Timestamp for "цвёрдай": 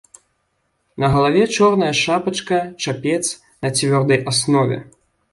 3.77-4.19